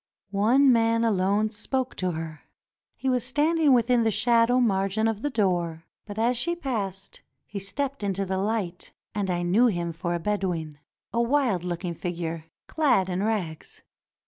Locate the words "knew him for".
9.43-10.15